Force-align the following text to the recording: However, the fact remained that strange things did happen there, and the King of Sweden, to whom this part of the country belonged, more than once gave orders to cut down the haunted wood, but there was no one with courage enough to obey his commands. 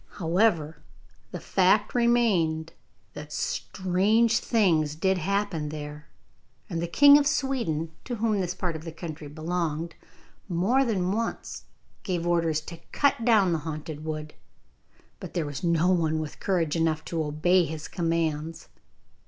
However, 0.13 0.81
the 1.29 1.39
fact 1.39 1.93
remained 1.93 2.73
that 3.13 3.31
strange 3.31 4.39
things 4.39 4.95
did 4.95 5.19
happen 5.19 5.69
there, 5.69 6.09
and 6.67 6.81
the 6.81 6.87
King 6.87 7.19
of 7.19 7.27
Sweden, 7.27 7.91
to 8.05 8.15
whom 8.15 8.39
this 8.41 8.55
part 8.55 8.75
of 8.75 8.83
the 8.83 8.91
country 8.91 9.27
belonged, 9.27 9.93
more 10.49 10.83
than 10.85 11.11
once 11.11 11.65
gave 12.01 12.25
orders 12.25 12.61
to 12.61 12.77
cut 12.91 13.23
down 13.23 13.51
the 13.51 13.59
haunted 13.59 14.03
wood, 14.03 14.33
but 15.19 15.35
there 15.35 15.45
was 15.45 15.63
no 15.63 15.89
one 15.91 16.17
with 16.17 16.39
courage 16.39 16.75
enough 16.75 17.05
to 17.05 17.23
obey 17.23 17.65
his 17.65 17.87
commands. 17.87 18.69